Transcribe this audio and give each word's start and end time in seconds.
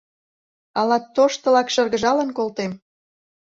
Ала 0.79 0.97
тоштылак 1.15 1.67
шыргыжалын 1.73 2.29
колтем? 2.37 2.71